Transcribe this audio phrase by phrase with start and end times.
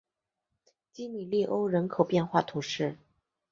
[0.91, 2.97] 基米利欧人口变化图示